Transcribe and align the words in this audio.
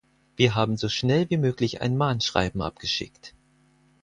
Wir 0.35 0.55
haben 0.55 0.77
so 0.77 0.89
schnell 0.89 1.29
wie 1.29 1.37
möglich 1.37 1.81
ein 1.83 1.95
Mahnschreiben 1.95 2.63
abgeschickt. 2.63 3.35